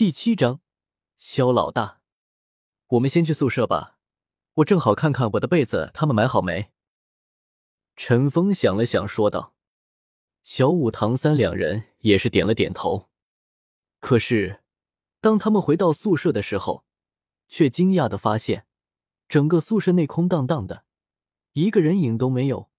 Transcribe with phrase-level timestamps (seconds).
[0.00, 0.62] 第七章，
[1.18, 2.00] 萧老大，
[2.86, 3.98] 我们先去宿舍吧，
[4.54, 6.72] 我正好看看我的被子他们买好没。
[7.96, 9.54] 陈峰想了想，说道
[10.42, 13.10] ：“小五、唐三两人也是点了点头。
[14.00, 14.62] 可是，
[15.20, 16.86] 当他们回到宿舍的时候，
[17.46, 18.64] 却惊讶的发现，
[19.28, 20.84] 整个宿舍内空荡荡的，
[21.52, 22.70] 一个人影都没有。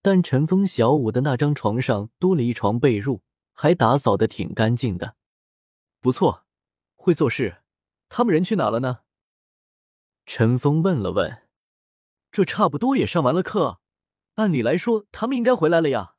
[0.00, 3.20] 但陈峰、小五的那张床上多了一床被褥，
[3.52, 5.16] 还打扫的挺干净的，
[6.00, 6.43] 不错。
[7.04, 7.58] 会做事，
[8.08, 9.00] 他们人去哪了呢？”
[10.24, 11.42] 陈峰问了问。
[12.32, 13.80] 这差不多也上完了课。
[14.36, 16.16] 按理来说，他们应该回来了呀。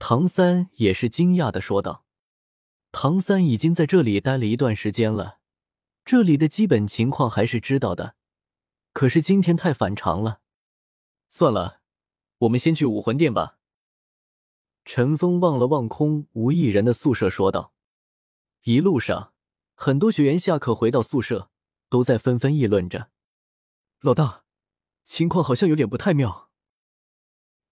[0.00, 2.04] 唐三也是惊讶的说道
[2.90, 5.38] ：“唐三已经在这里待了一段时间了，
[6.04, 8.16] 这里的基本情况还是知道的。
[8.92, 10.40] 可是今天太反常了。
[11.30, 11.80] 算了，
[12.38, 13.58] 我们先去武魂殿吧。”
[14.84, 17.72] 陈峰望了望空无一人的宿舍，说道
[18.64, 19.31] ：“一路上，
[19.74, 21.50] 很多学员下课回到宿舍，
[21.88, 23.10] 都在纷纷议论着：
[24.00, 24.44] 老大，
[25.04, 26.50] 情况好像有点不太妙。”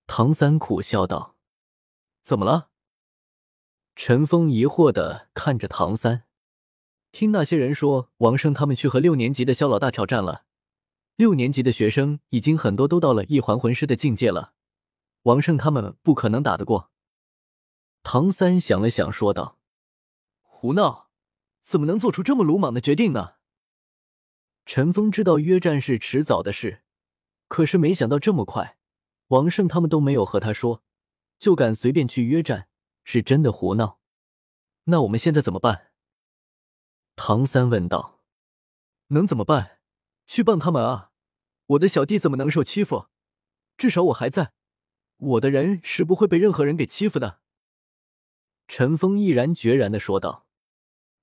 [0.06, 1.36] 唐三苦笑道
[2.22, 2.70] ：“怎么了？”
[3.94, 6.24] 陈峰疑惑的看着唐三，
[7.12, 10.46] 听那些人说，王胜他们去和六年级的肖老大挑战了。
[11.16, 14.54] 六年级的学生已经很多都到了一环魂师的境界了，
[15.24, 16.90] 王胜他们不可能打得过。
[18.02, 19.58] 唐三想了想，说道
[20.40, 21.09] ：“胡闹，
[21.60, 23.34] 怎么能做出这么鲁莽的决定呢？”
[24.66, 26.82] 陈峰知道约战是迟早的事，
[27.48, 28.76] 可是没想到这么快。
[29.28, 30.82] 王胜他们都没有和他说，
[31.38, 32.68] 就敢随便去约战，
[33.04, 34.00] 是真的胡闹。
[34.84, 35.92] 那我们现在怎么办？
[37.16, 38.20] 唐三问道。
[39.08, 39.80] 能怎么办？
[40.26, 41.10] 去帮他们啊！
[41.66, 43.06] 我的小弟怎么能受欺负？
[43.76, 44.52] 至少我还在，
[45.16, 47.40] 我的人是不会被任何人给欺负的。
[48.68, 50.46] 陈峰毅然决然的说道。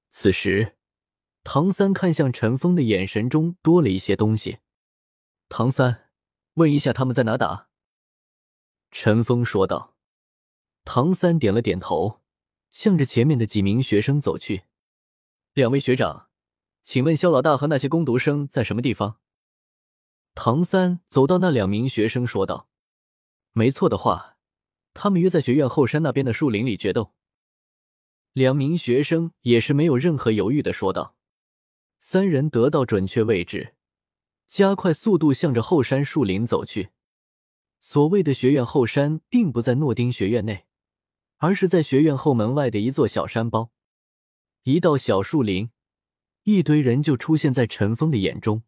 [0.10, 0.78] 此时，
[1.44, 4.60] 唐三看向陈峰的眼神中多了一些东西。
[5.50, 6.10] 唐三，
[6.56, 7.70] 问一下他们在哪打？
[8.92, 9.96] 陈峰说道
[10.84, 12.22] ：“唐三点了点头，
[12.72, 14.64] 向着前面的几名学生走去。
[15.54, 16.30] 两位学长，
[16.84, 19.20] 请问肖老大和那些攻读生在什么地方？”
[20.34, 22.70] 唐三走到那两名学生说道
[23.54, 24.38] ：“没错的话，
[24.94, 27.14] 他们约在学院后山那边的树林里决斗。”
[28.37, 31.15] 两名学生也是没有任何犹豫的说道。
[31.98, 33.73] 三人得到准确位置，
[34.45, 36.89] 加快速度向着后山树林走去。
[37.80, 40.67] 所谓的学院后山，并不在诺丁学院内，
[41.37, 43.71] 而是在学院后门外的一座小山包。
[44.61, 45.71] 一道小树林，
[46.43, 48.61] 一堆人就出现在陈峰的眼中。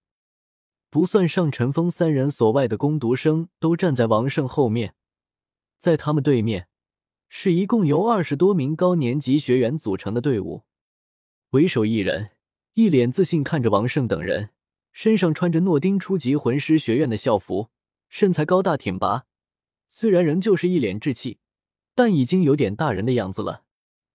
[0.90, 4.96] 不算上陈峰三人所外的攻读生，都站在王胜后面。
[5.78, 6.69] 在他们对面，
[7.30, 10.64] 是一共由二十多名高年级学员组成的队伍。
[11.52, 12.32] 为首一人，
[12.74, 14.50] 一脸自信看着王胜等人，
[14.92, 17.70] 身上穿着诺丁初级魂师学院的校服。
[18.10, 19.26] 身材高大挺拔，
[19.88, 21.38] 虽然仍旧是一脸稚气，
[21.94, 23.64] 但已经有点大人的样子了。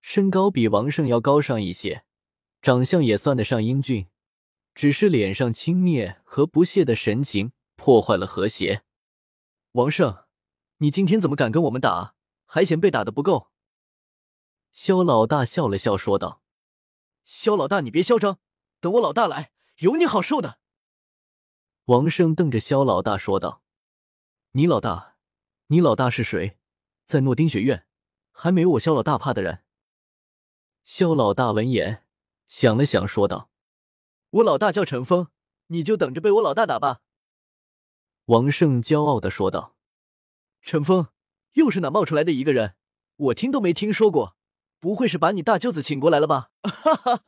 [0.03, 2.03] 身高比王胜要高上一些，
[2.61, 4.07] 长相也算得上英俊，
[4.75, 8.83] 只是脸上轻蔑和不屑的神情破坏了和谐。
[9.73, 10.25] 王胜，
[10.79, 12.14] 你今天怎么敢跟我们打？
[12.55, 13.51] 还嫌被打的不够？
[14.73, 16.41] 肖老大笑了笑说道
[17.27, 18.39] ：“肖老大，你别嚣张，
[18.79, 20.61] 等我老大来，有你好受的。”
[21.87, 23.65] 王胜瞪着肖老大说道。
[24.53, 25.17] 你老大，
[25.67, 26.61] 你老大是谁？
[27.05, 27.89] 在诺丁学院，
[28.31, 29.65] 还没有我肖老大怕的人。
[30.85, 32.07] 肖老大闻言
[32.47, 33.51] 想了想，说道
[34.31, 35.27] ：“我老大叫陈峰，
[35.67, 37.03] 你就等着被我老大打吧。”
[38.27, 39.75] 王胜骄傲的说道
[40.63, 41.09] ：“陈峰
[41.55, 42.77] 又是哪冒出来的一个人？
[43.17, 44.37] 我听都没听说过，
[44.79, 47.25] 不会是把你大舅子请过来了吧？”哈哈。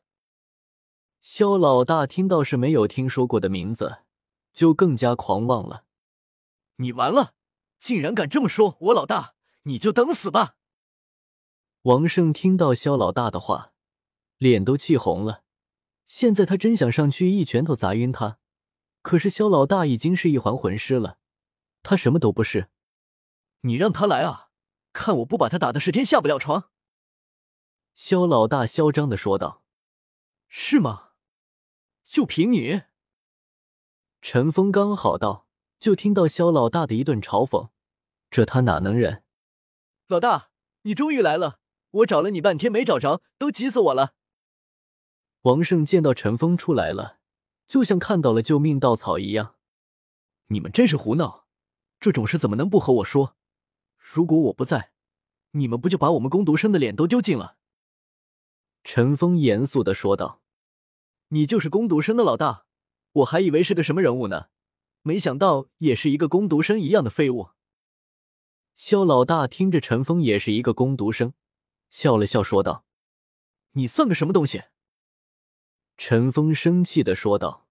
[1.21, 4.05] 肖老大听到是没有听说过的名字，
[4.53, 5.85] 就更加狂妄了。
[6.77, 7.35] 你完了！
[7.79, 10.57] 竟然敢这么说我老大，你就等死吧！
[11.83, 13.73] 王胜听到肖老大的话，
[14.39, 15.43] 脸都气红了。
[16.05, 18.39] 现在他真想上去一拳头砸晕他，
[19.03, 21.19] 可是肖老大已经是一环魂师了，
[21.83, 22.69] 他什么都不是。
[23.67, 24.51] 你让他来啊，
[24.93, 26.71] 看我不把他打的十天下不了床！
[27.95, 29.65] 肖老大嚣张的说道
[30.49, 31.11] ：“是吗？
[32.07, 32.83] 就凭你？”
[34.23, 35.45] 陈峰刚好到。
[35.79, 37.69] 就听到肖老大的一顿嘲讽，
[38.31, 39.23] 这他哪能忍？
[40.07, 40.49] 老大，
[40.83, 41.61] 你终于来了！
[41.91, 44.15] 我找了你半天没找着，都急死我了。
[45.43, 47.19] 王胜见到陈峰出来了，
[47.67, 49.57] 就像看到了救命稻草一样。
[50.47, 51.47] 你们真是胡闹！
[52.01, 53.37] 这种事怎么能不和我说？
[54.09, 54.93] 如果我不在，
[55.51, 57.57] 你们不就把我们攻读生的脸都丢尽了？
[58.85, 60.41] 陈峰严肃的说道
[61.31, 62.67] ：“你就是攻读生的老大，
[63.13, 64.47] 我还以为是个什么人物呢，
[65.03, 67.51] 没想到也是一个攻读生一样的废物。”
[68.77, 71.35] 肖老大听着陈峰也是一个攻读生，
[71.91, 72.85] 笑了笑说道
[73.73, 74.63] ：“你算个什么东西？”
[75.99, 77.67] 陈峰生气的说道。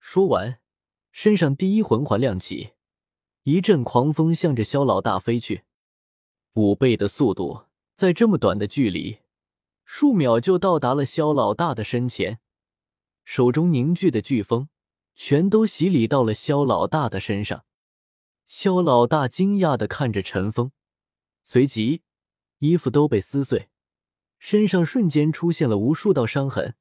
[0.00, 0.60] 说完，
[1.12, 2.72] 身上第一魂环亮起，
[3.44, 5.64] 一阵狂风向着肖老大飞去，
[6.54, 7.64] 五倍的速度，
[7.96, 9.18] 在这么短的距离，
[9.84, 12.38] 数秒就到达了肖老大的身前，
[13.24, 14.68] 手中凝聚的飓风
[15.16, 17.64] 全都洗礼到了肖老大的身上。
[18.46, 20.70] 肖老大惊讶的看着陈峰，
[21.42, 22.02] 随即
[22.58, 23.70] 衣服都被撕碎，
[24.38, 26.76] 身上瞬间出现了无数道伤痕。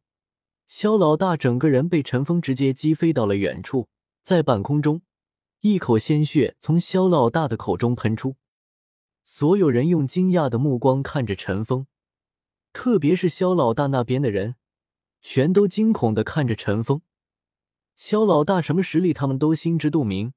[0.68, 3.90] 肖老大整个人被陈峰直接击飞到了远处，
[4.22, 5.02] 在半空中，
[5.62, 8.36] 一口鲜血从肖老大的口中喷出。
[9.24, 11.86] 所有人用惊讶的目光看着陈峰，
[12.74, 14.56] 特别是肖老大那边的人，
[15.22, 17.04] 全都惊恐的看着陈峰。
[17.96, 20.34] 肖老大什么实力，他们都心知肚明。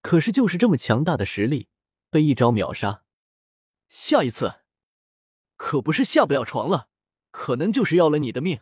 [0.00, 1.68] 可是，就是这么强大的实力，
[2.08, 3.02] 被一招秒杀。
[3.90, 4.60] 下一次，
[5.56, 6.88] 可不是下不了床了，
[7.30, 8.60] 可能就是要了你的命。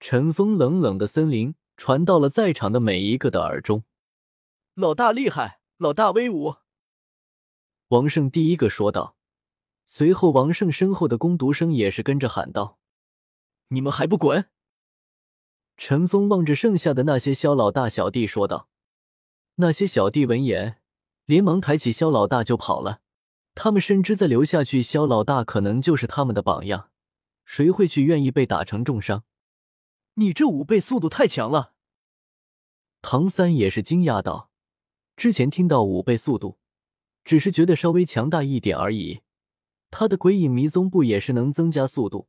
[0.00, 3.84] 陈峰冷冷的森林传到了在场的每一个的耳中。
[4.74, 6.56] 老大厉害，老大威武！
[7.88, 9.16] 王胜第一个说道，
[9.84, 12.78] 随后王胜身后的攻读生也是跟着喊道
[13.68, 14.48] ：“你们还不滚！”
[15.76, 18.70] 陈峰望着剩下的那些肖老大小弟说道。
[19.56, 20.80] 那些小弟闻言，
[21.26, 23.02] 连忙抬起肖老大就跑了。
[23.54, 26.88] 他们深知再留下去，肖老大可能就是他们的榜样。
[27.44, 29.24] 谁会去愿意被打成重伤？
[30.14, 31.74] 你这五倍速度太强了！
[33.02, 34.48] 唐三也是惊讶道
[35.16, 36.58] ：“之前听到五倍速度，
[37.24, 39.20] 只是觉得稍微强大一点而已。
[39.90, 42.28] 他的鬼影迷踪步也是能增加速度，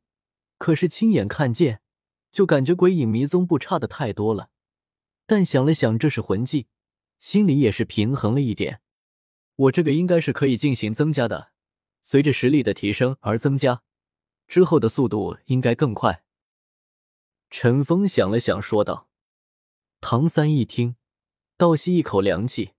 [0.58, 1.80] 可是亲眼看见，
[2.30, 4.50] 就感觉鬼影迷踪步差的太多了。
[5.26, 6.66] 但想了想，这是魂技。”
[7.20, 8.82] 心里也是平衡了一点，
[9.56, 11.52] 我这个应该是可以进行增加的，
[12.02, 13.82] 随着实力的提升而增加，
[14.46, 16.22] 之后的速度应该更快。
[17.48, 19.08] 陈峰想了想，说道
[20.02, 20.96] ：“唐三一听，
[21.56, 22.72] 倒吸一口凉气，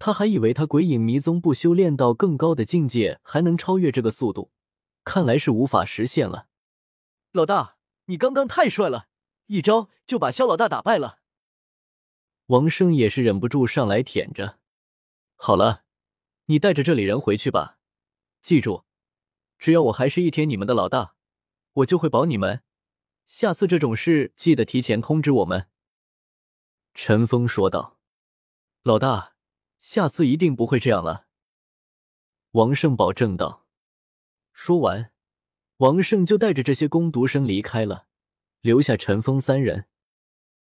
[0.00, 4.50] 他还以为他鬼影迷踪不修炼到更高的境界，还能超越这个速度，
[5.04, 6.48] 看来是无法实现了。”
[7.32, 7.76] 老大，
[8.06, 9.08] 你刚刚太帅了，
[9.46, 11.18] 一招就把肖老大打败了。
[12.46, 14.58] 王生也是忍不住上来舔着。
[15.36, 15.84] 好了，
[16.46, 17.78] 你带着这里人回去吧。
[18.40, 18.84] 记住，
[19.58, 21.14] 只要我还是一天你们的老大，
[21.74, 22.62] 我就会保你们。
[23.26, 25.68] 下次这种事记得提前通知我们。”
[26.94, 27.98] 陈峰说道。
[28.82, 29.34] “老大，
[29.80, 31.26] 下次一定不会这样了。”
[32.52, 33.66] 王胜保证道。
[34.52, 35.12] 说完，
[35.78, 38.06] 王胜就带着这些攻读生离开了，
[38.60, 39.86] 留下陈峰三人。